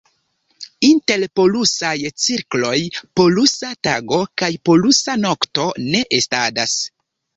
[0.87, 1.91] Inter polusaj
[2.23, 2.73] cirkloj
[3.21, 6.75] polusa tago kaj polusa nokto ne estadas.